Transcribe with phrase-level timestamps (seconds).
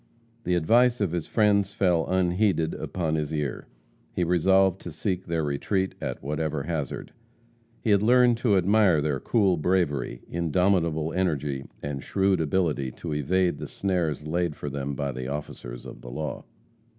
[0.45, 3.67] The advice of his friends fell unheeded upon his ear.
[4.15, 7.13] He resolved to seek their retreat at whatever hazard.
[7.83, 13.59] He had learned to admire their cool bravery, indomitable energy, and shrewd ability to evade
[13.59, 16.45] the snares laid for them by the officers of the law.